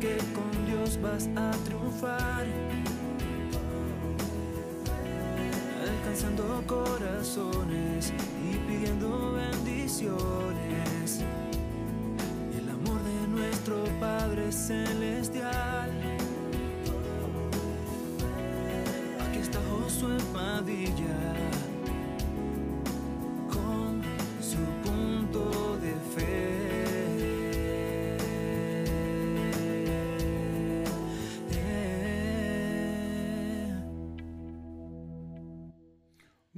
[0.00, 2.46] Que con Dios vas a triunfar.
[5.86, 8.10] Alcanzando corazones
[8.42, 11.22] y pidiendo bendiciones.
[12.58, 15.90] El amor de nuestro Padre Celestial.
[19.28, 21.49] Aquí está Josué Padilla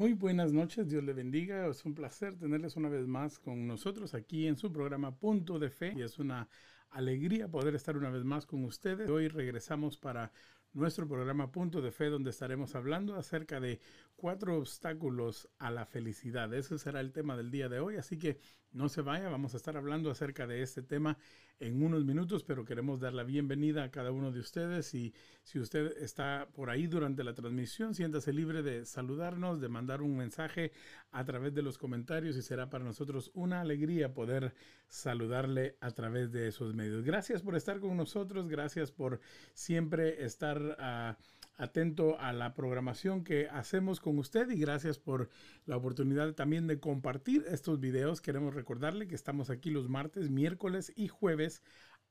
[0.02, 1.68] Muy buenas noches, Dios le bendiga.
[1.68, 5.70] Es un placer tenerles una vez más con nosotros aquí en su programa Punto de
[5.70, 6.48] Fe y es una
[6.90, 9.08] alegría poder estar una vez más con ustedes.
[9.08, 10.32] Hoy regresamos para
[10.72, 13.78] nuestro programa Punto de Fe donde estaremos hablando acerca de
[14.16, 16.52] cuatro obstáculos a la felicidad.
[16.52, 18.40] Ese será el tema del día de hoy, así que
[18.72, 21.16] no se vaya, vamos a estar hablando acerca de este tema
[21.62, 25.60] en unos minutos, pero queremos dar la bienvenida a cada uno de ustedes y si
[25.60, 30.72] usted está por ahí durante la transmisión, siéntase libre de saludarnos, de mandar un mensaje
[31.12, 34.54] a través de los comentarios y será para nosotros una alegría poder
[34.88, 37.04] saludarle a través de esos medios.
[37.04, 39.20] Gracias por estar con nosotros, gracias por
[39.54, 41.22] siempre estar uh,
[41.56, 45.28] atento a la programación que hacemos con usted y gracias por
[45.66, 48.20] la oportunidad también de compartir estos videos.
[48.20, 51.62] Queremos recordarle que estamos aquí los martes, miércoles y jueves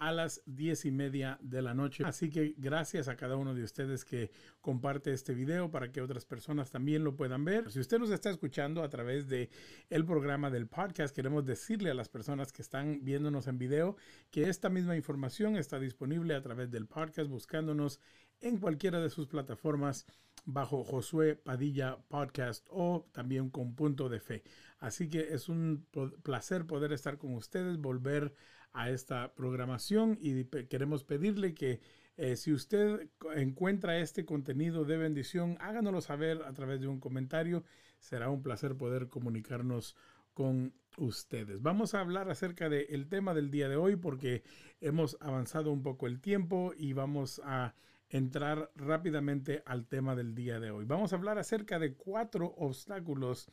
[0.02, 2.04] a las diez y media de la noche.
[2.04, 6.26] Así que gracias a cada uno de ustedes que comparte este video para que otras
[6.26, 7.72] personas también lo puedan ver.
[7.72, 9.52] Si usted nos está escuchando a través de
[9.92, 13.96] el programa del podcast, queremos decirle a las personas que están viéndonos en video
[14.32, 18.00] que esta misma información está disponible a través del podcast buscándonos
[18.42, 20.06] en cualquiera de sus plataformas
[20.46, 24.44] bajo Josué Padilla Podcast o también con punto de fe.
[24.80, 25.86] Así que es un
[26.24, 28.34] placer poder estar con ustedes, volver
[28.74, 31.82] a esta programación y queremos pedirle que
[32.18, 37.64] eh, si usted encuentra este contenido de bendición, háganoslo saber a través de un comentario.
[38.00, 39.96] Será un placer poder comunicarnos
[40.34, 41.62] con ustedes.
[41.62, 44.44] Vamos a hablar acerca del tema del día de hoy porque
[44.80, 47.76] hemos avanzado un poco el tiempo y vamos a
[48.12, 50.86] entrar rápidamente al tema del día de hoy.
[50.86, 53.50] Vamos a hablar acerca de cuatro obstáculos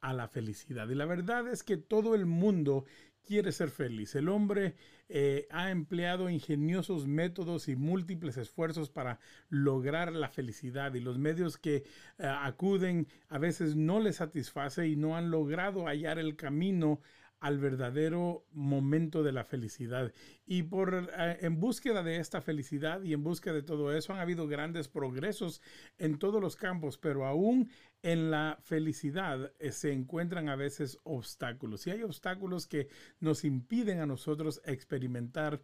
[0.00, 0.88] a la felicidad.
[0.88, 2.84] Y la verdad es que todo el mundo
[3.22, 4.14] quiere ser feliz.
[4.14, 4.74] El hombre
[5.10, 9.20] eh, ha empleado ingeniosos métodos y múltiples esfuerzos para
[9.50, 14.96] lograr la felicidad y los medios que eh, acuden a veces no le satisface y
[14.96, 17.00] no han logrado hallar el camino
[17.40, 20.12] al verdadero momento de la felicidad.
[20.46, 24.20] Y por eh, en búsqueda de esta felicidad y en búsqueda de todo eso han
[24.20, 25.62] habido grandes progresos
[25.98, 27.70] en todos los campos, pero aún
[28.02, 31.86] en la felicidad eh, se encuentran a veces obstáculos.
[31.86, 32.88] Y hay obstáculos que
[33.20, 35.60] nos impiden a nosotros experimentar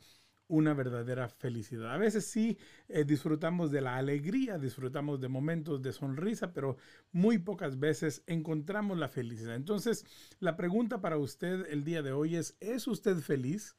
[0.49, 1.93] una verdadera felicidad.
[1.93, 6.77] A veces sí eh, disfrutamos de la alegría, disfrutamos de momentos de sonrisa, pero
[7.13, 9.55] muy pocas veces encontramos la felicidad.
[9.55, 10.05] Entonces,
[10.41, 13.77] la pregunta para usted el día de hoy es, ¿es usted feliz?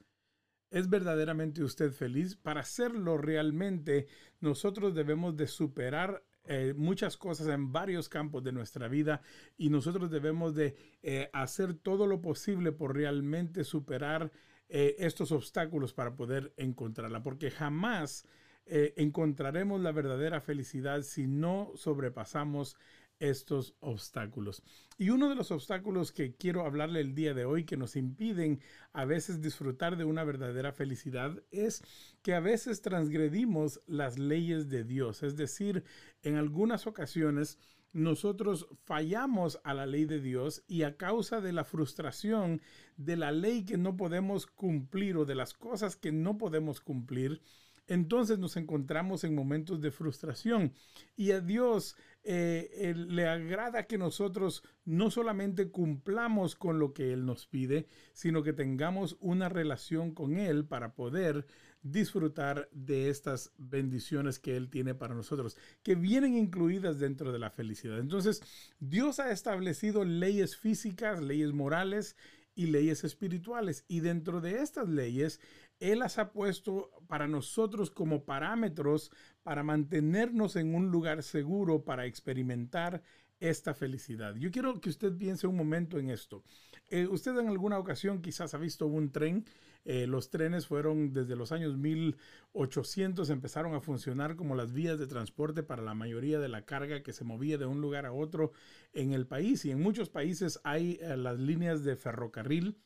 [0.71, 2.35] ¿Es verdaderamente usted feliz?
[2.35, 4.07] Para hacerlo realmente,
[4.41, 9.21] nosotros debemos de superar eh, muchas cosas en varios campos de nuestra vida
[9.57, 14.31] y nosotros debemos de eh, hacer todo lo posible por realmente superar
[14.69, 18.25] eh, estos obstáculos para poder encontrarla, porque jamás
[18.65, 22.77] eh, encontraremos la verdadera felicidad si no sobrepasamos
[23.19, 24.63] estos obstáculos.
[24.97, 28.59] Y uno de los obstáculos que quiero hablarle el día de hoy que nos impiden
[28.91, 31.83] a veces disfrutar de una verdadera felicidad es
[32.21, 35.23] que a veces transgredimos las leyes de Dios.
[35.23, 35.83] Es decir,
[36.23, 37.57] en algunas ocasiones
[37.95, 42.61] nosotros fallamos a la ley de Dios y a causa de la frustración
[42.97, 47.41] de la ley que no podemos cumplir o de las cosas que no podemos cumplir,
[47.87, 50.73] entonces nos encontramos en momentos de frustración.
[51.15, 57.25] Y a Dios eh, le agrada que nosotros no solamente cumplamos con lo que Él
[57.25, 61.45] nos pide, sino que tengamos una relación con Él para poder
[61.85, 67.51] disfrutar de estas bendiciones que Él tiene para nosotros, que vienen incluidas dentro de la
[67.51, 67.99] felicidad.
[67.99, 68.41] Entonces,
[68.79, 72.17] Dios ha establecido leyes físicas, leyes morales
[72.55, 73.85] y leyes espirituales.
[73.87, 75.39] Y dentro de estas leyes,
[75.79, 79.11] Él las ha puesto para nosotros como parámetros
[79.43, 83.03] para mantenernos en un lugar seguro, para experimentar
[83.39, 84.33] esta felicidad.
[84.37, 86.43] Yo quiero que usted piense un momento en esto.
[86.89, 89.45] Eh, usted en alguna ocasión quizás ha visto un tren.
[89.85, 95.05] Eh, los trenes fueron desde los años 1800, empezaron a funcionar como las vías de
[95.05, 98.51] transporte para la mayoría de la carga que se movía de un lugar a otro
[98.93, 99.63] en el país.
[99.63, 102.77] Y en muchos países hay eh, las líneas de ferrocarril.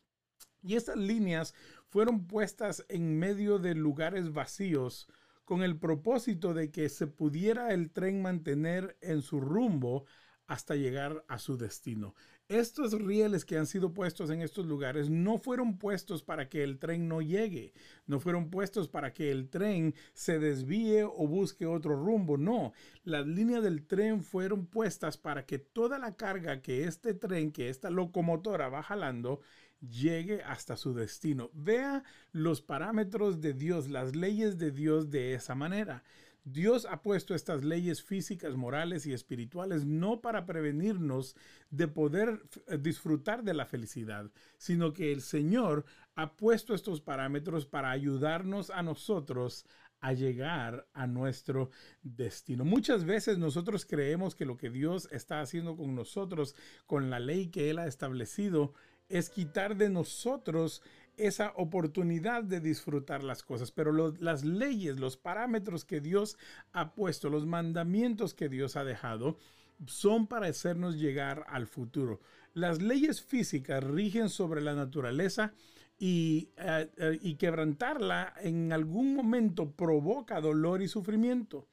[0.62, 1.56] Y estas líneas
[1.88, 5.07] fueron puestas en medio de lugares vacíos
[5.45, 10.06] con el propósito de que se pudiera el tren mantener en su rumbo
[10.48, 12.13] hasta llegar a su destino.
[12.50, 16.80] Estos rieles que han sido puestos en estos lugares no fueron puestos para que el
[16.80, 17.74] tren no llegue,
[18.07, 22.74] no fueron puestos para que el tren se desvíe o busque otro rumbo, no,
[23.04, 27.69] las líneas del tren fueron puestas para que toda la carga que este tren, que
[27.69, 29.42] esta locomotora va jalando,
[29.80, 31.52] llegue hasta su destino.
[31.54, 36.04] Vea los parámetros de Dios, las leyes de Dios de esa manera.
[36.44, 41.36] Dios ha puesto estas leyes físicas, morales y espirituales no para prevenirnos
[41.69, 47.65] de poder eh, disfrutar de la felicidad, sino que el Señor ha puesto estos parámetros
[47.65, 49.65] para ayudarnos a nosotros
[50.01, 51.71] a llegar a nuestro
[52.01, 52.63] destino.
[52.63, 57.47] Muchas veces nosotros creemos que lo que Dios está haciendo con nosotros, con la ley
[57.47, 58.74] que Él ha establecido,
[59.09, 60.81] es quitar de nosotros
[61.19, 63.71] esa oportunidad de disfrutar las cosas.
[63.71, 66.38] Pero las leyes, los parámetros que Dios
[66.71, 69.38] ha puesto, los mandamientos que Dios ha dejado,
[69.86, 72.19] son para hacernos llegar al futuro.
[72.54, 75.54] Las leyes físicas rigen sobre la naturaleza
[75.98, 81.68] y, eh, eh, quebrantarla en algún momento provoca dolor y sufrimiento.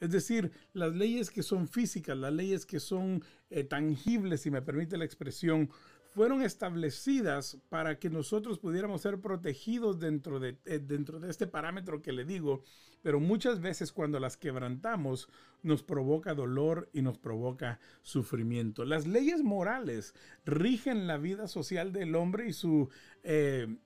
[0.00, 4.62] Es decir, las leyes que son físicas, las leyes que son eh, tangibles, si me
[4.62, 5.70] permite la expresión,
[6.08, 12.02] fueron establecidas para que nosotros pudiéramos ser protegidos dentro de, eh, dentro de este parámetro
[12.02, 12.62] que le digo,
[13.02, 15.28] pero muchas veces cuando las quebrantamos
[15.62, 18.84] nos provoca dolor y nos provoca sufrimiento.
[18.84, 20.14] Las leyes morales
[20.44, 22.88] rigen la vida social del hombre y su...
[23.22, 23.76] Eh,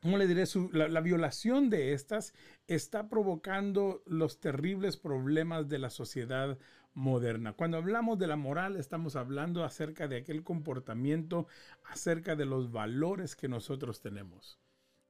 [0.00, 0.44] ¿Cómo le diré?
[0.72, 2.32] la, violación de estas
[2.68, 6.56] está provocando los terribles problemas de la sociedad
[6.98, 7.52] moderna.
[7.52, 11.46] Cuando hablamos de la moral, estamos hablando acerca de aquel comportamiento,
[11.84, 14.58] acerca de los valores que nosotros tenemos.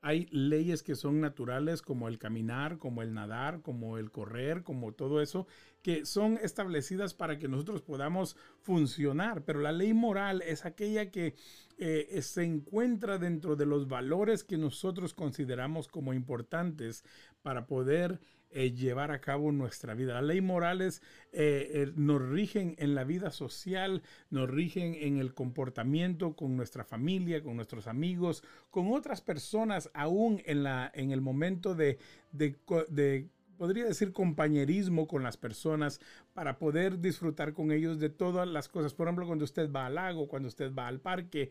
[0.00, 4.92] Hay leyes que son naturales como el caminar, como el nadar, como el correr, como
[4.92, 5.48] todo eso,
[5.82, 9.42] que son establecidas para que nosotros podamos funcionar.
[9.44, 11.34] Pero la ley moral es aquella que
[11.78, 17.02] eh, se encuentra dentro de los valores que nosotros consideramos como importantes
[17.42, 18.20] para poder
[18.50, 20.14] eh, llevar a cabo nuestra vida.
[20.14, 21.02] Las leyes morales
[21.32, 26.84] eh, eh, nos rigen en la vida social, nos rigen en el comportamiento con nuestra
[26.84, 31.98] familia, con nuestros amigos, con otras personas, aún en, la, en el momento de,
[32.32, 33.28] de,
[33.58, 36.00] podría decir compañerismo con las personas
[36.32, 38.94] para poder disfrutar con ellos de todas las cosas.
[38.94, 41.50] Por ejemplo, cuando usted va al lago, cuando usted va al parque,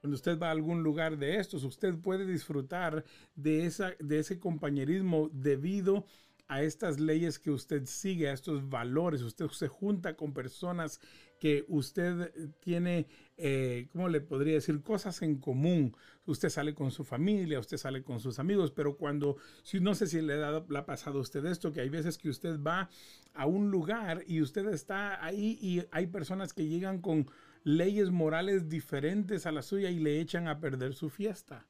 [0.00, 3.04] cuando usted va a algún lugar de estos, usted puede disfrutar
[3.34, 6.04] de, esa, de ese compañerismo debido a
[6.48, 9.22] estas leyes que usted sigue, a estos valores.
[9.22, 11.00] Usted se junta con personas
[11.38, 13.06] que usted tiene,
[13.36, 14.82] eh, ¿cómo le podría decir?
[14.82, 15.94] Cosas en común.
[16.26, 20.06] Usted sale con su familia, usted sale con sus amigos, pero cuando, si no sé
[20.06, 22.90] si le ha, le ha pasado a usted esto, que hay veces que usted va
[23.34, 27.30] a un lugar y usted está ahí y hay personas que llegan con
[27.62, 31.67] leyes morales diferentes a la suya y le echan a perder su fiesta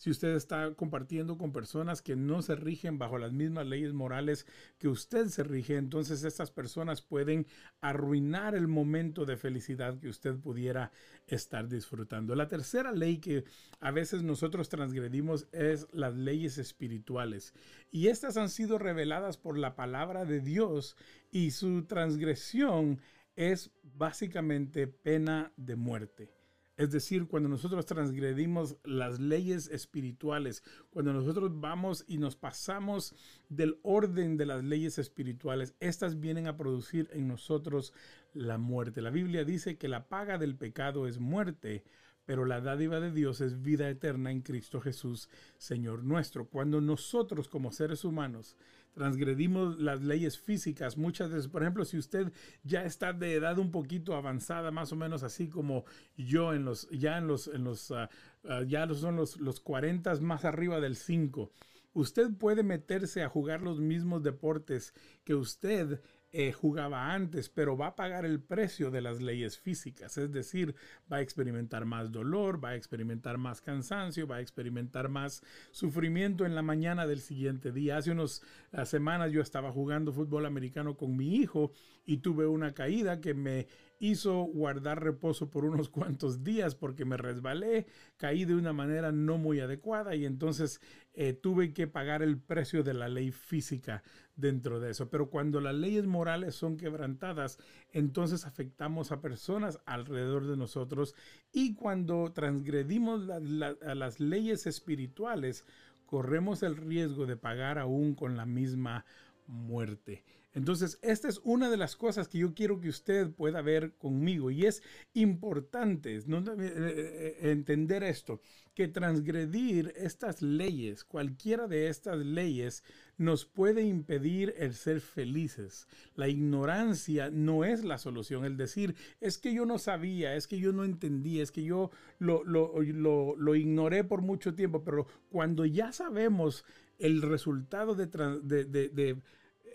[0.00, 4.46] si usted está compartiendo con personas que no se rigen bajo las mismas leyes morales
[4.78, 7.46] que usted se rige, entonces estas personas pueden
[7.82, 10.90] arruinar el momento de felicidad que usted pudiera
[11.26, 12.34] estar disfrutando.
[12.34, 13.44] La tercera ley que
[13.78, 17.52] a veces nosotros transgredimos es las leyes espirituales.
[17.90, 20.96] Y estas han sido reveladas por la palabra de Dios
[21.30, 23.02] y su transgresión
[23.36, 26.39] es básicamente pena de muerte.
[26.80, 33.14] Es decir, cuando nosotros transgredimos las leyes espirituales, cuando nosotros vamos y nos pasamos
[33.50, 37.92] del orden de las leyes espirituales, estas vienen a producir en nosotros
[38.32, 39.02] la muerte.
[39.02, 41.84] La Biblia dice que la paga del pecado es muerte,
[42.30, 46.46] pero la dádiva de Dios es vida eterna en Cristo Jesús, Señor nuestro.
[46.46, 48.56] Cuando nosotros como seres humanos
[48.94, 51.48] transgredimos las leyes físicas muchas veces.
[51.48, 52.32] Por ejemplo, si usted
[52.62, 55.84] ya está de edad un poquito avanzada, más o menos así como
[56.16, 58.06] yo en los, ya en los, en los, uh,
[58.44, 61.50] uh, son los, los 40 más arriba del 5.
[61.94, 64.94] Usted puede meterse a jugar los mismos deportes
[65.24, 66.00] que usted
[66.32, 70.76] eh, jugaba antes, pero va a pagar el precio de las leyes físicas, es decir,
[71.12, 76.46] va a experimentar más dolor, va a experimentar más cansancio, va a experimentar más sufrimiento
[76.46, 77.96] en la mañana del siguiente día.
[77.96, 78.42] Hace unas
[78.84, 81.72] semanas yo estaba jugando fútbol americano con mi hijo
[82.04, 83.66] y tuve una caída que me
[84.00, 89.38] hizo guardar reposo por unos cuantos días porque me resbalé, caí de una manera no
[89.38, 90.80] muy adecuada y entonces
[91.12, 94.02] eh, tuve que pagar el precio de la ley física
[94.34, 95.10] dentro de eso.
[95.10, 97.58] Pero cuando las leyes morales son quebrantadas,
[97.92, 101.14] entonces afectamos a personas alrededor de nosotros
[101.52, 105.64] y cuando transgredimos las leyes espirituales,
[106.06, 109.04] corremos el riesgo de pagar aún con la misma
[109.46, 110.24] muerte.
[110.52, 114.50] Entonces, esta es una de las cosas que yo quiero que usted pueda ver conmigo
[114.50, 114.82] y es
[115.14, 118.40] importante eh, eh, eh, entender esto,
[118.74, 122.82] que transgredir estas leyes, cualquiera de estas leyes,
[123.16, 125.86] nos puede impedir el ser felices.
[126.16, 128.44] La ignorancia no es la solución.
[128.44, 131.92] El decir, es que yo no sabía, es que yo no entendía, es que yo
[132.18, 136.64] lo, lo, ignoré por mucho tiempo, pero cuando ya sabemos
[136.98, 139.20] el resultado de, de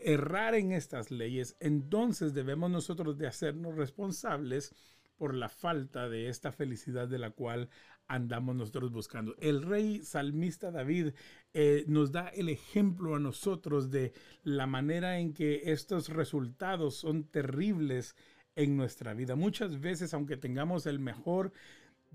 [0.02, 4.74] errar en estas leyes, entonces debemos nosotros de hacernos responsables
[5.18, 7.70] por la falta de esta felicidad de la cual
[8.08, 9.36] andamos nosotros buscando.
[9.40, 11.14] El rey salmista David
[11.54, 17.24] eh, nos da el ejemplo a nosotros de la manera en que estos resultados son
[17.24, 18.16] terribles
[18.56, 19.36] en nuestra vida.
[19.36, 21.52] Muchas veces, aunque tengamos el mejor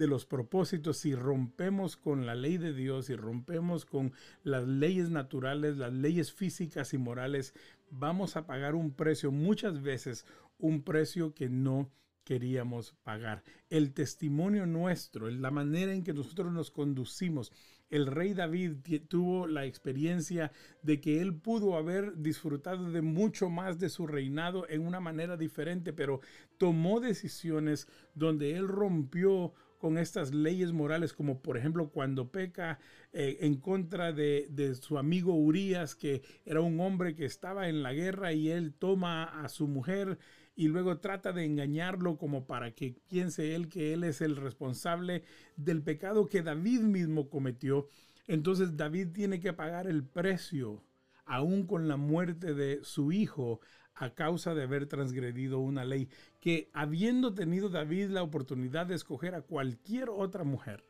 [0.00, 5.10] de los propósitos, si rompemos con la ley de Dios, y rompemos con las leyes
[5.10, 7.52] naturales, las leyes físicas y morales,
[7.90, 10.24] vamos a pagar un precio, muchas veces
[10.58, 11.92] un precio que no
[12.24, 13.42] queríamos pagar.
[13.68, 17.52] El testimonio nuestro, la manera en que nosotros nos conducimos.
[17.90, 18.76] El rey David
[19.06, 20.50] tuvo la experiencia
[20.82, 25.36] de que él pudo haber disfrutado de mucho más de su reinado en una manera
[25.36, 26.22] diferente, pero
[26.56, 32.78] tomó decisiones donde él rompió con estas leyes morales, como por ejemplo cuando peca
[33.12, 37.82] eh, en contra de, de, su amigo Urias, que era un hombre que estaba en
[37.82, 40.18] la guerra y él toma a su mujer
[40.54, 45.24] y luego trata de engañarlo como para que piense él que él es el responsable
[45.56, 47.88] del pecado que David mismo cometió.
[48.26, 50.84] Entonces David tiene que pagar el precio,
[51.24, 53.60] aún con la muerte de su hijo,
[53.94, 56.08] a causa de haber transgredido una ley
[56.40, 60.84] que habiendo tenido David la oportunidad de escoger a cualquier otra mujer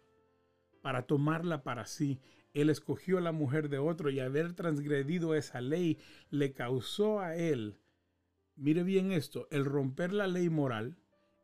[0.82, 2.20] para tomarla para sí,
[2.54, 5.98] él escogió a la mujer de otro y haber transgredido esa ley
[6.30, 7.78] le causó a él,
[8.56, 10.96] mire bien esto, el romper la ley moral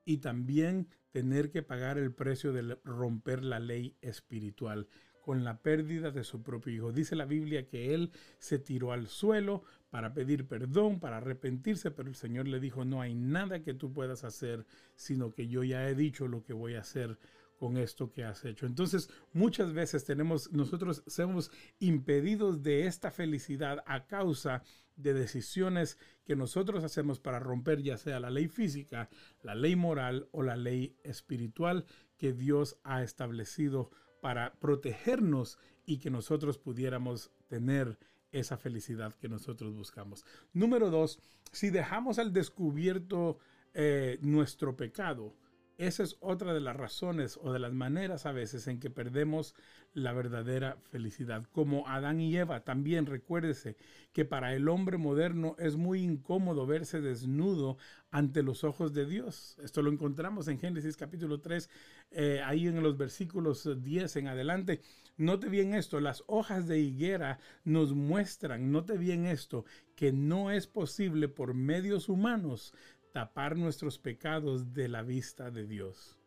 [0.04, 4.88] y también tener que pagar el precio de romper la ley espiritual
[5.26, 6.92] con la pérdida de su propio hijo.
[6.92, 9.64] Dice la Biblia que él se tiró al suelo
[9.96, 13.94] para pedir perdón, para arrepentirse, pero el Señor le dijo, no hay nada que tú
[13.94, 17.18] puedas hacer, sino que yo ya he dicho lo que voy a hacer
[17.58, 18.66] con esto que has hecho.
[18.66, 24.62] Entonces, muchas veces tenemos, nosotros somos impedidos de esta felicidad a causa
[24.96, 29.08] de decisiones que nosotros hacemos para romper ya sea la ley física,
[29.42, 31.86] la ley moral o la ley espiritual
[32.18, 37.98] que Dios ha establecido para protegernos y que nosotros pudiéramos tener
[38.32, 40.24] esa felicidad que nosotros buscamos.
[40.52, 41.18] Número dos,
[41.52, 43.38] si dejamos al descubierto
[43.74, 45.34] eh, nuestro pecado,
[45.78, 49.54] esa es otra de las razones o de las maneras a veces en que perdemos
[49.92, 51.46] la verdadera felicidad.
[51.52, 53.76] Como Adán y Eva, también recuérdese
[54.12, 57.76] que para el hombre moderno es muy incómodo verse desnudo
[58.10, 59.56] ante los ojos de Dios.
[59.62, 61.68] Esto lo encontramos en Génesis capítulo 3,
[62.10, 64.80] eh, ahí en los versículos 10 en adelante.
[65.18, 69.64] Note bien esto, las hojas de higuera nos muestran, note bien esto,
[69.94, 72.74] que no es posible por medios humanos
[73.16, 76.18] tapar nuestros pecados de la vista de Dios.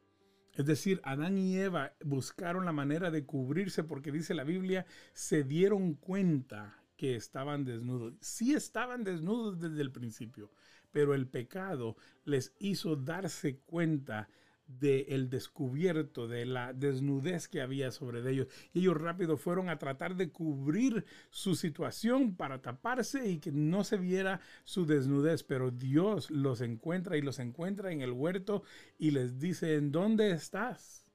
[0.56, 5.44] Es decir, Adán y Eva buscaron la manera de cubrirse porque dice la Biblia, se
[5.44, 8.16] dieron cuenta que estaban desnudos.
[8.22, 10.52] Sí estaban desnudos desde el principio,
[10.92, 14.28] pero el pecado les hizo darse cuenta
[14.70, 18.48] del descubierto, de la desnudez que había sobre ellos.
[18.72, 23.84] Y ellos rápido fueron a tratar de cubrir su situación para taparse y que no
[23.84, 25.44] se viera su desnudez.
[25.44, 28.64] Pero Dios los encuentra y los encuentra en el huerto
[28.98, 31.12] y les dice, ¿en dónde estás?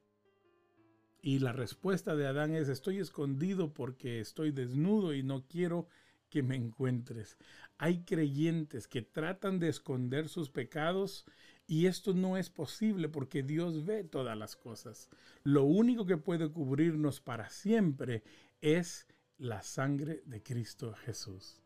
[1.23, 5.89] Y la respuesta de Adán es, estoy escondido porque estoy desnudo y no quiero
[6.29, 7.39] que me encuentres.
[7.79, 11.25] Hay creyentes que tratan de esconder sus pecados
[11.67, 15.09] y esto no es posible porque Dios ve todas las cosas.
[15.43, 18.23] Lo único que puede cubrirnos para siempre
[18.61, 19.07] es
[19.39, 21.64] la sangre de Cristo Jesús.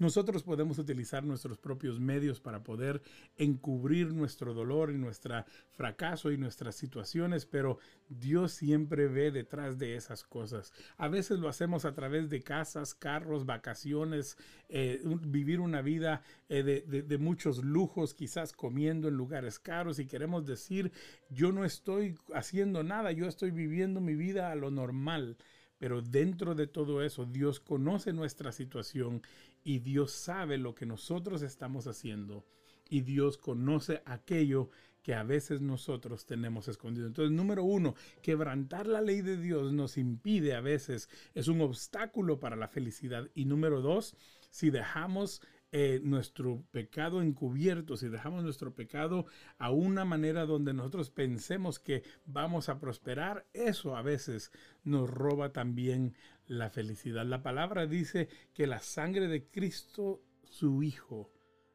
[0.00, 3.02] Nosotros podemos utilizar nuestros propios medios para poder
[3.36, 7.78] encubrir nuestro dolor y nuestro fracaso y nuestras situaciones, pero
[8.08, 10.72] Dios siempre ve detrás de esas cosas.
[10.96, 14.38] A veces lo hacemos a través de casas, carros, vacaciones,
[14.70, 20.06] eh, vivir una vida eh, de, de muchos lujos, quizás comiendo en lugares caros y
[20.06, 20.92] queremos decir,
[21.28, 25.36] yo no estoy haciendo nada, yo estoy viviendo mi vida a lo normal.
[25.80, 29.22] Pero dentro de todo eso, Dios conoce nuestra situación
[29.62, 32.44] y Dios sabe lo que nosotros estamos haciendo
[32.88, 34.70] y Dios conoce aquello
[35.02, 37.06] que a veces nosotros tenemos escondido.
[37.06, 42.38] Entonces, número uno, quebrantar la ley de Dios nos impide a veces, es un obstáculo
[42.38, 43.30] para la felicidad.
[43.34, 44.16] Y número dos,
[44.50, 45.40] si dejamos
[45.72, 52.02] eh, nuestro pecado encubierto, si dejamos nuestro pecado a una manera donde nosotros pensemos que
[52.26, 54.50] vamos a prosperar, eso a veces
[54.82, 56.14] nos roba también
[56.46, 57.24] la felicidad.
[57.24, 61.30] La palabra dice que la sangre de Cristo, su Hijo,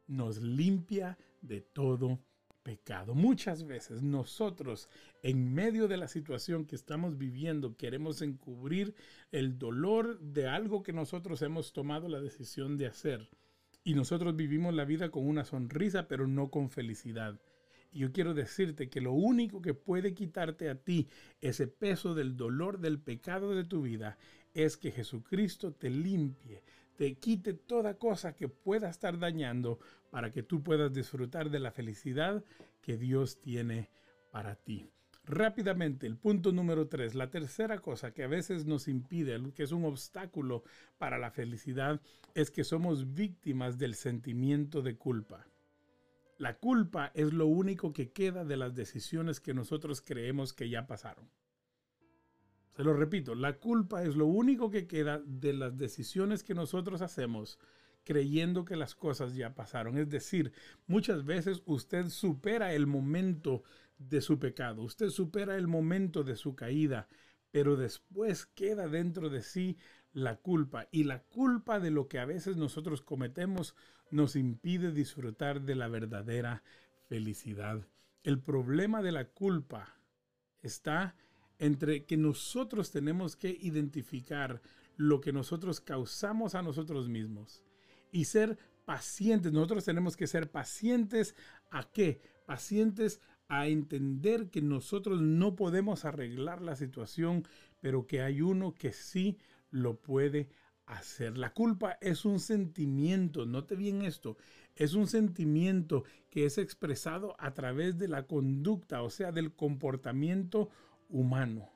[0.07, 2.19] nos limpia de todo
[2.63, 3.15] pecado.
[3.15, 4.89] Muchas veces nosotros,
[5.23, 8.93] en medio de la situación que estamos viviendo, queremos encubrir
[9.31, 13.29] el dolor de algo que nosotros hemos tomado la decisión de hacer
[13.85, 17.39] y nosotros vivimos la vida con una sonrisa, pero no con felicidad.
[17.91, 21.07] Y yo quiero decirte que lo único que puede quitarte a ti
[21.39, 24.17] ese peso del dolor del pecado de tu vida
[24.55, 26.63] es que Jesucristo te limpie,
[26.97, 31.71] te quite toda cosa que pueda estar dañando para que tú puedas disfrutar de la
[31.71, 32.43] felicidad
[32.81, 33.91] que Dios tiene
[34.31, 34.89] para ti.
[35.27, 39.71] Rápidamente, el punto número tres, la tercera cosa que a veces nos impide, que es
[39.71, 40.63] un obstáculo
[40.99, 41.99] para la felicidad,
[42.35, 45.47] es que somos víctimas del sentimiento de culpa.
[46.37, 50.85] La culpa es lo único que queda de las decisiones que nosotros creemos que ya
[50.85, 51.27] pasaron.
[52.75, 57.01] Se lo repito, la culpa es lo único que queda de las decisiones que nosotros
[57.01, 57.57] hacemos
[58.05, 59.97] creyendo que las cosas ya pasaron.
[59.97, 60.53] Es decir,
[60.87, 63.63] muchas veces usted supera el momento
[63.97, 64.81] de su pecado.
[64.81, 67.07] Usted supera el momento de su caída,
[67.51, 69.77] pero después queda dentro de sí
[70.13, 70.87] la culpa.
[70.91, 73.75] Y la culpa de lo que a veces nosotros cometemos
[74.11, 76.63] nos impide disfrutar de la verdadera
[77.07, 77.87] felicidad.
[78.23, 79.95] El problema de la culpa
[80.61, 81.15] está
[81.59, 84.61] entre que nosotros tenemos que identificar
[84.97, 87.63] lo que nosotros causamos a nosotros mismos
[88.11, 89.51] y ser pacientes.
[89.51, 91.35] Nosotros tenemos que ser pacientes
[91.71, 92.21] a qué?
[92.45, 97.43] Pacientes entender que nosotros no podemos arreglar la situación,
[97.79, 99.37] pero que hay uno que sí
[99.69, 100.49] lo puede
[100.85, 101.37] hacer.
[101.37, 104.37] La culpa es un sentimiento, note bien esto,
[104.75, 110.69] es un sentimiento que es expresado a través de la conducta, o sea, del comportamiento
[111.09, 111.69] humano.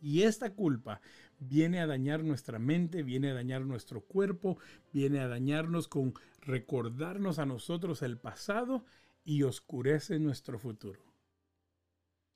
[0.00, 1.00] Y esta culpa
[1.38, 4.58] viene a dañar nuestra mente, viene a dañar nuestro cuerpo,
[4.92, 8.84] viene a dañarnos con recordarnos a nosotros el pasado
[9.24, 11.00] y oscurece nuestro futuro.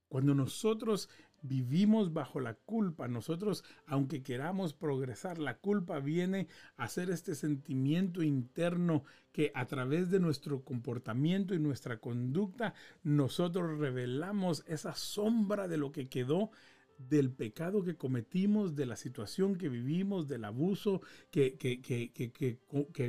[0.09, 1.11] Cuando nosotros
[1.43, 8.23] vivimos bajo la culpa, nosotros, aunque queramos progresar, la culpa viene a ser este sentimiento
[8.23, 15.77] interno que a través de nuestro comportamiento y nuestra conducta, nosotros revelamos esa sombra de
[15.77, 16.51] lo que quedó
[16.99, 21.57] del pecado que cometimos, de la situación que vivimos, del abuso que,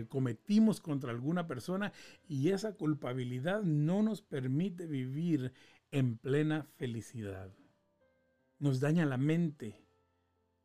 [0.07, 1.91] cometimos contra alguna persona
[2.27, 5.51] y esa culpabilidad no nos permite vivir
[5.91, 7.51] en plena felicidad.
[8.59, 9.81] Nos daña la mente.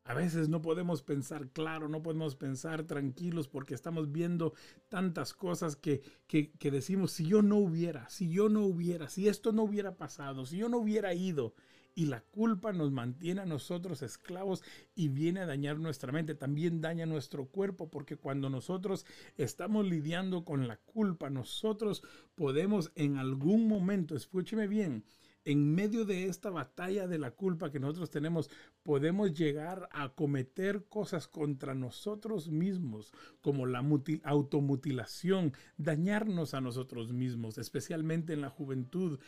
[0.06, 4.52] A veces no podemos pensar claro, no podemos pensar tranquilos porque estamos viendo
[4.90, 9.52] tantas cosas que, que, decimos, si yo no hubiera, si yo no hubiera, si esto
[9.52, 11.54] no hubiera pasado, si yo no hubiera ido,
[11.94, 14.62] y la culpa nos mantiene a nosotros esclavos
[14.94, 20.44] y viene a dañar nuestra mente, también daña nuestro cuerpo, porque cuando nosotros estamos lidiando
[20.44, 22.02] con la culpa, nosotros
[22.34, 25.04] podemos en algún momento, escúcheme bien,
[25.44, 28.50] en medio de esta batalla de la culpa que nosotros tenemos,
[28.82, 33.84] podemos llegar a cometer cosas contra nosotros mismos, como la
[34.22, 39.18] automutilación, dañarnos a nosotros mismos, especialmente en la juventud.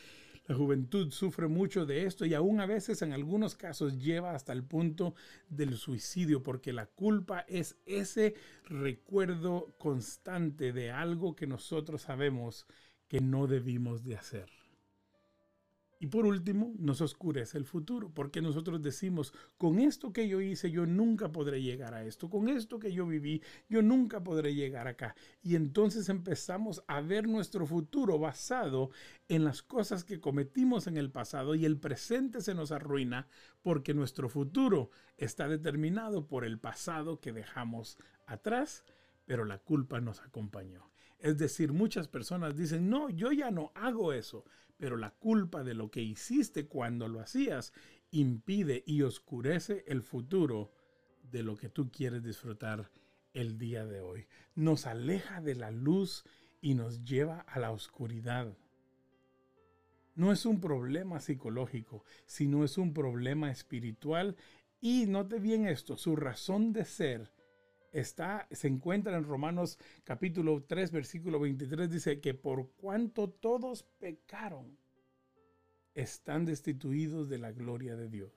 [0.46, 4.52] La juventud sufre mucho de esto y aún a veces en algunos casos lleva hasta
[4.52, 5.14] el punto
[5.48, 12.66] del suicidio porque la culpa es ese recuerdo constante de algo que nosotros sabemos
[13.08, 14.65] que no debimos de hacer.
[15.98, 20.70] Y por último, nos oscurece el futuro, porque nosotros decimos, con esto que yo hice,
[20.70, 24.88] yo nunca podré llegar a esto, con esto que yo viví, yo nunca podré llegar
[24.88, 25.14] acá.
[25.42, 28.90] Y entonces empezamos a ver nuestro futuro basado
[29.28, 33.28] en las cosas que cometimos en el pasado y el presente se nos arruina
[33.62, 38.84] porque nuestro futuro está determinado por el pasado que dejamos atrás
[39.26, 40.90] pero la culpa nos acompañó.
[41.18, 44.44] Es decir, muchas personas dicen, no, yo ya no hago eso,
[44.76, 47.72] pero la culpa de lo que hiciste cuando lo hacías
[48.10, 50.72] impide y oscurece el futuro
[51.22, 52.90] de lo que tú quieres disfrutar
[53.32, 54.26] el día de hoy.
[54.54, 56.24] Nos aleja de la luz
[56.60, 58.56] y nos lleva a la oscuridad.
[60.14, 64.36] No es un problema psicológico, sino es un problema espiritual
[64.80, 67.32] y note bien esto, su razón de ser
[67.92, 74.78] está, se encuentra en Romanos capítulo 3, versículo 23, dice que por cuanto todos pecaron,
[75.94, 78.32] están destituidos de la gloria de Dios.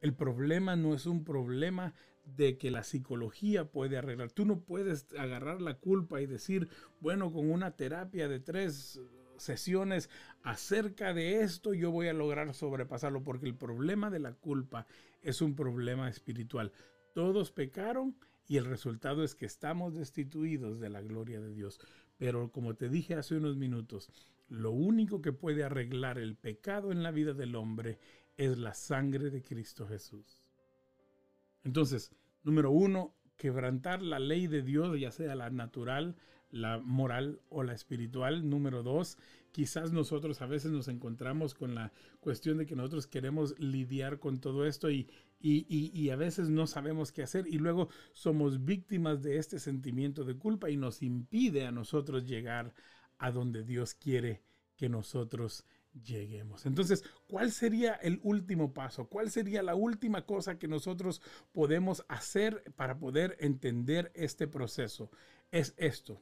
[0.00, 1.94] El problema no es un problema
[2.24, 4.30] de que la psicología puede arreglar.
[4.30, 6.68] Tú no puedes agarrar la culpa y decir,
[7.00, 9.00] bueno, con una terapia de tres
[9.38, 10.08] sesiones
[10.42, 14.86] acerca de esto yo voy a lograr sobrepasarlo, porque el problema de la culpa
[15.22, 16.72] es un problema espiritual.
[17.16, 18.14] Todos pecaron
[18.46, 21.80] y el resultado es que estamos destituidos de la gloria de Dios.
[22.18, 24.10] Pero como te dije hace unos minutos,
[24.50, 27.98] lo único que puede arreglar el pecado en la vida del hombre
[28.36, 30.42] es la sangre de Cristo Jesús.
[31.64, 36.16] Entonces, número uno, quebrantar la ley de Dios, ya sea la natural,
[36.50, 38.46] la moral o la espiritual.
[38.46, 39.16] Número dos,
[39.52, 44.38] quizás nosotros a veces nos encontramos con la cuestión de que nosotros queremos lidiar con
[44.38, 49.38] todo esto y, y, a veces no sabemos qué hacer y luego somos víctimas de
[49.38, 52.72] este sentimiento de culpa y nos impide a nosotros llegar
[53.18, 54.42] a donde Dios quiere
[54.76, 55.64] que nosotros
[56.04, 56.66] lleguemos.
[56.66, 59.08] Entonces, ¿cuál sería el último paso?
[59.08, 61.22] ¿Cuál sería la última cosa que nosotros
[61.52, 65.10] podemos hacer para poder entender este proceso?
[65.50, 66.20] Es esto.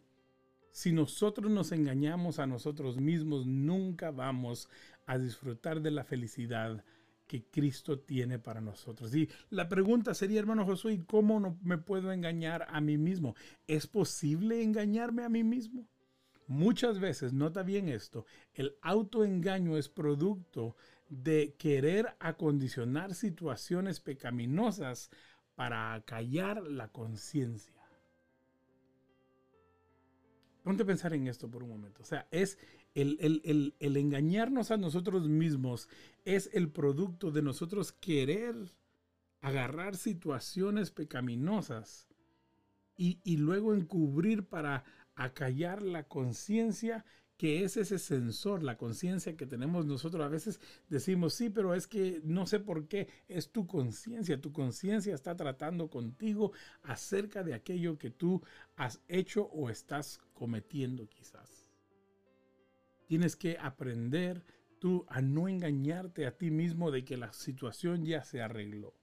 [0.71, 4.69] Si nosotros nos engañamos a nosotros mismos, nunca vamos
[5.07, 6.85] a disfrutar de la felicidad
[7.27, 9.15] que Cristo tiene para nosotros.
[9.15, 13.35] Y la pregunta sería, hermano Josué, ¿cómo no me puedo engañar a mí mismo?
[13.67, 15.89] ¿Es posible engañarme a mí mismo?
[16.47, 20.77] Muchas veces, nota bien esto, el autoengaño es producto
[21.09, 25.11] de querer acondicionar situaciones pecaminosas
[25.55, 27.73] para acallar la conciencia.
[30.63, 32.03] Ponte a pensar en esto por un momento.
[32.03, 32.59] O sea, es
[32.95, 35.89] el, el, el, engañarnos a nosotros mismos,
[36.25, 38.55] es el producto de nosotros querer
[39.41, 42.09] agarrar situaciones pecaminosas
[42.97, 44.85] y, y luego encubrir para
[45.17, 47.05] acallar la conciencia
[47.37, 50.25] que es ese sensor, la conciencia que tenemos nosotros.
[50.25, 54.53] A veces decimos, sí, pero es que no sé por qué, es tu conciencia, tu
[54.53, 56.53] conciencia está tratando contigo
[56.83, 58.43] acerca de aquello que tú
[58.77, 61.54] has hecho o estás cometiendo quizás.
[63.07, 64.45] Tienes que aprender
[64.79, 68.95] tú a no engañarte a ti mismo de que la situación ya se arregló.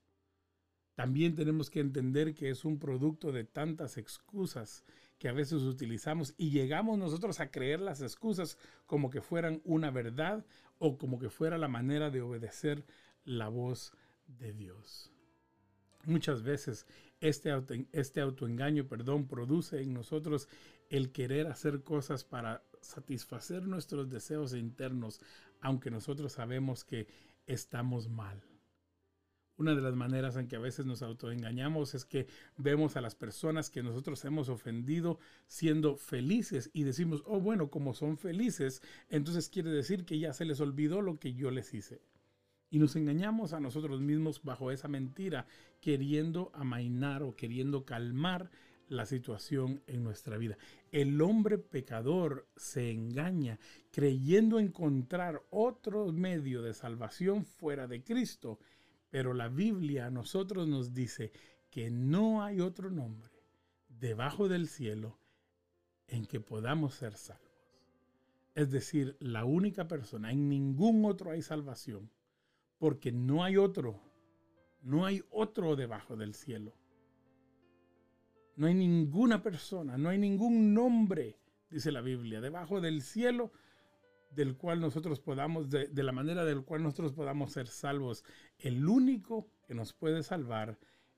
[0.96, 4.84] También tenemos que entender que es un producto de tantas excusas
[5.18, 9.92] que a veces utilizamos y llegamos nosotros a creer las excusas como que fueran una
[9.92, 10.46] verdad
[10.80, 12.86] o como que fuera la manera de obedecer
[13.24, 13.94] la voz
[14.28, 15.12] de Dios.
[16.06, 16.88] Muchas veces
[17.20, 17.52] este,
[17.92, 20.50] este autoengaño, perdón, produce en nosotros
[20.90, 25.22] el querer hacer cosas para satisfacer nuestros deseos internos,
[25.60, 27.08] aunque nosotros sabemos que
[27.46, 28.42] estamos mal.
[29.58, 32.26] Una de las maneras en que a veces nos autoengañamos es que
[32.58, 37.94] vemos a las personas que nosotros hemos ofendido siendo felices y decimos, oh bueno, como
[37.94, 42.02] son felices, entonces quiere decir que ya se les olvidó lo que yo les hice.
[42.72, 45.46] Y nos engañamos a nosotros mismos bajo esa mentira,
[45.80, 48.50] queriendo amainar o queriendo calmar
[48.92, 50.58] la situación en nuestra vida.
[50.92, 53.60] El hombre pecador se engaña
[53.92, 58.60] creyendo encontrar otro medio de salvación fuera de Cristo
[59.12, 61.32] pero la Biblia a nosotros nos dice
[61.70, 63.30] que no hay otro nombre
[63.90, 65.18] debajo del cielo
[66.08, 67.46] en que podamos ser salvos.
[68.56, 72.10] Es decir, la única persona, en ningún otro hay salvación,
[72.80, 74.02] porque no hay otro,
[74.82, 76.74] no hay otro debajo del cielo.
[78.62, 81.36] No hay ninguna persona, no hay ningún nombre,
[81.72, 83.52] dice la Biblia, debajo del cielo
[84.30, 88.24] del cual nosotros podamos, de, la manera del cual nosotros podamos ser salvos.
[88.60, 90.78] El único que nos puede salvar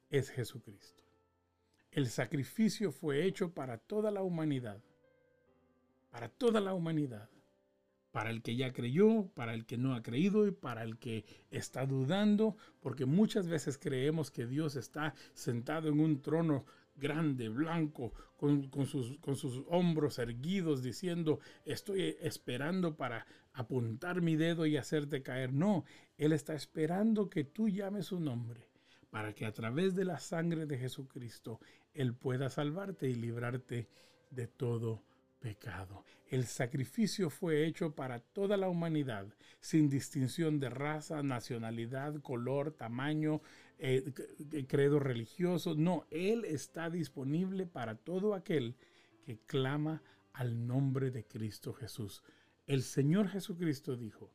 [0.10, 1.04] es Jesucristo.
[1.92, 4.82] El sacrificio fue hecho para toda la humanidad.
[6.12, 7.30] Para toda la humanidad.
[8.14, 11.26] Para el que ya creyó, para el que no ha creído y para el que
[11.52, 16.64] está dudando, porque muchas veces creemos que Dios está sentado en un trono
[17.04, 24.66] grande, blanco, con, sus, con sus hombros erguidos, diciendo, estoy esperando para apuntar mi dedo
[24.66, 25.52] y hacerte caer.
[25.52, 25.84] No,
[26.18, 28.70] Él está esperando que tú llames su nombre,
[29.12, 31.60] para que a través de la sangre de Jesucristo,
[31.94, 33.90] Él pueda salvarte y librarte
[34.32, 35.04] de todo
[35.42, 36.06] pecado.
[36.30, 39.28] El sacrificio fue hecho para toda la humanidad,
[39.60, 43.42] sin distinción de raza, nacionalidad, color, tamaño,
[43.80, 44.14] eh,
[44.68, 45.76] credo religioso.
[45.76, 48.76] No, Él está disponible para todo aquel
[49.24, 50.02] que clama
[50.34, 52.24] al nombre de Cristo Jesús.
[52.66, 54.34] El Señor Jesucristo dijo,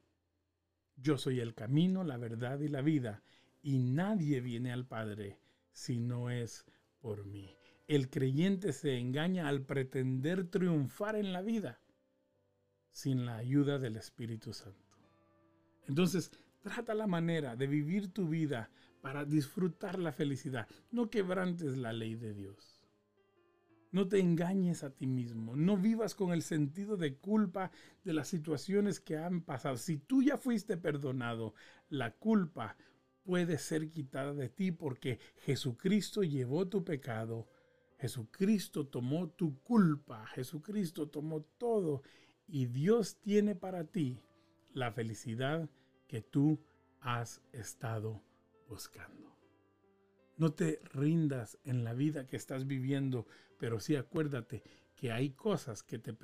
[0.97, 3.23] yo soy el camino, la verdad y la vida,
[3.63, 5.39] y nadie viene al Padre
[5.73, 6.67] si no es
[7.01, 7.57] por mí.
[7.87, 11.81] El creyente se engaña al pretender triunfar en la vida
[12.91, 14.99] sin la ayuda del Espíritu Santo.
[15.87, 18.71] Entonces, trata la manera de vivir tu vida
[19.01, 20.69] para disfrutar la felicidad.
[20.91, 22.85] No quebrantes la ley de Dios.
[23.91, 25.57] No te engañes a ti mismo.
[25.57, 27.71] No vivas con el sentido de culpa
[28.05, 29.77] de las situaciones que han pasado.
[29.77, 31.55] Si tú ya fuiste perdonado,
[31.89, 32.77] la culpa
[33.25, 37.49] puede ser quitada de ti porque Jesucristo llevó tu pecado
[37.99, 42.03] Jesucristo tomó tu culpa, Jesucristo tomó todo
[42.47, 44.23] y Dios tiene para ti
[44.73, 45.69] la felicidad
[46.07, 46.61] que tú
[47.01, 48.23] has estado
[48.69, 49.37] buscando.
[50.37, 53.27] No te rindas en la vida que estás viviendo,
[53.59, 54.63] pero sí acuérdate
[54.95, 56.15] que hay cosas que te,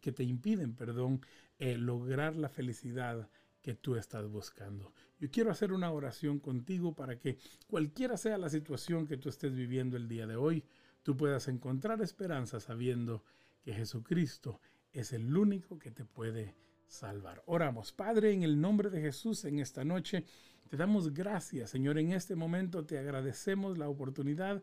[0.00, 1.20] que te impiden perdón,
[1.58, 3.28] eh, lograr la felicidad
[3.62, 4.92] que tú estás buscando.
[5.18, 9.54] Yo quiero hacer una oración contigo para que cualquiera sea la situación que tú estés
[9.54, 10.64] viviendo el día de hoy,
[11.02, 13.24] tú puedas encontrar esperanza sabiendo
[13.62, 14.60] que Jesucristo
[14.92, 16.54] es el único que te puede
[16.86, 17.42] salvar.
[17.46, 20.24] Oramos, Padre, en el nombre de Jesús en esta noche.
[20.68, 21.98] Te damos gracias, Señor.
[21.98, 24.62] En este momento te agradecemos la oportunidad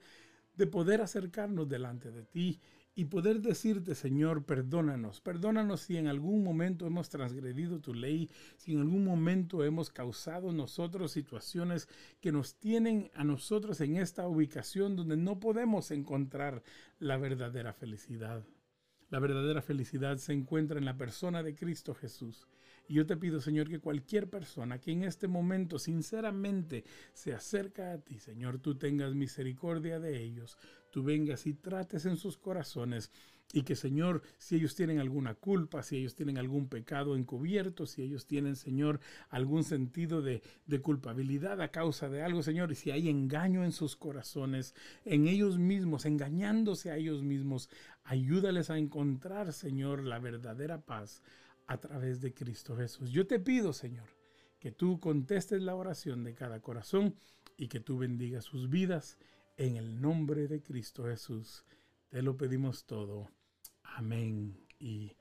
[0.56, 2.60] de poder acercarnos delante de ti
[2.96, 8.74] y poder decirte, Señor, perdónanos, perdónanos si en algún momento hemos transgredido tu ley, si
[8.74, 11.88] en algún momento hemos causado nosotros situaciones
[12.22, 16.62] que nos tienen a nosotros en esta ubicación donde no podemos encontrar
[17.00, 18.44] la verdadera felicidad.
[19.10, 22.48] La verdadera felicidad se encuentra en la persona de Cristo Jesús.
[22.88, 27.94] Y yo te pido, Señor, que cualquier persona que en este momento sinceramente se acerca
[27.94, 30.58] a ti, Señor, tú tengas misericordia de ellos,
[30.92, 33.12] tú vengas y trates en sus corazones.
[33.56, 38.02] Y que, Señor, si ellos tienen alguna culpa, si ellos tienen algún pecado encubierto, si
[38.02, 42.90] ellos tienen, Señor, algún sentido de, de culpabilidad a causa de algo, Señor, y si
[42.90, 44.74] hay engaño en sus corazones,
[45.06, 47.70] en ellos mismos, engañándose a ellos mismos,
[48.04, 51.22] ayúdales a encontrar, Señor, la verdadera paz
[51.68, 53.12] a través de Cristo Jesús.
[53.12, 54.08] Yo te pido, Señor,
[54.60, 57.16] que tú contestes la oración de cada corazón
[57.58, 59.18] y que tú bendigas sus vidas
[59.58, 61.66] en el nombre de Cristo Jesús.
[62.10, 63.30] Te lo pedimos todo.
[63.84, 65.12] Amén y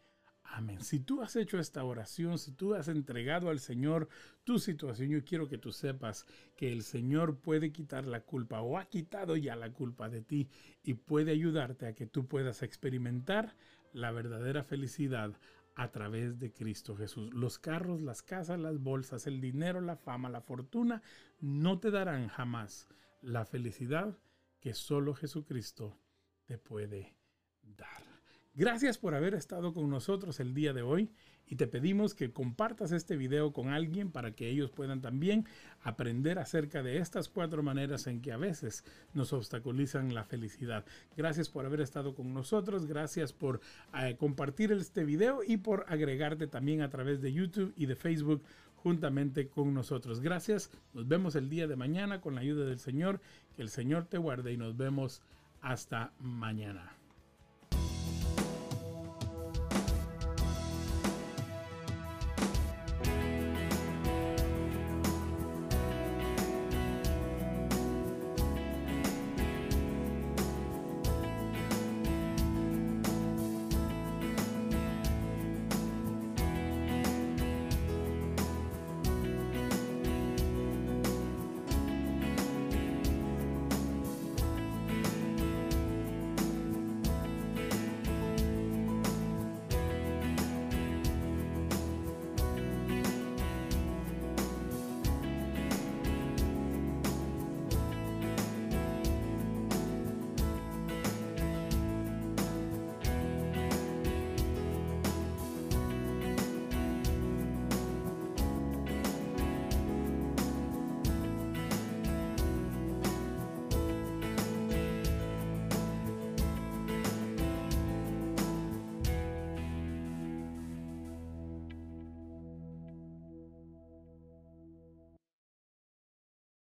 [0.45, 0.81] amén.
[0.83, 4.09] Si tú has hecho esta oración, si tú has entregado al Señor
[4.45, 6.27] tu situación, yo quiero que tú sepas
[6.57, 10.49] que el Señor puede quitar la culpa o ha quitado ya la culpa de ti
[10.83, 13.57] y puede ayudarte a que tú puedas experimentar
[13.93, 15.39] la verdadera felicidad
[15.75, 17.33] a través de Cristo Jesús.
[17.33, 21.03] Los carros, las casas, las bolsas, el dinero, la fama, la fortuna
[21.41, 22.89] no te darán jamás
[23.21, 24.19] la felicidad
[24.61, 25.99] que solo Jesucristo
[26.45, 27.17] te puede
[27.63, 28.12] dar.
[28.55, 31.11] Gracias por haber estado con nosotros el día de hoy
[31.47, 35.47] y te pedimos que compartas este video con alguien para que ellos puedan también
[35.81, 38.85] aprender acerca de estas cuatro maneras en que a veces
[39.15, 40.85] nos obstaculizan la felicidad.
[41.17, 43.63] Gracias por haber estado con nosotros, gracias por
[43.99, 48.43] eh, compartir este video y por agregarte también a través de YouTube y de Facebook
[48.77, 50.21] juntamente con nosotros.
[50.21, 53.19] Gracias, nos vemos el día de mañana con la ayuda del Señor,
[53.57, 55.23] que el Señor te guarde y nos vemos
[55.63, 57.02] hasta mañana.